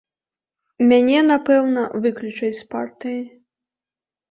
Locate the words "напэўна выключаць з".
1.33-2.67